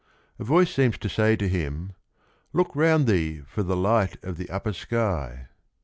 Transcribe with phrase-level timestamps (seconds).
[0.39, 1.93] A voice seems to say to him,
[2.53, 5.49] "Look round thee for the light of the upper sky."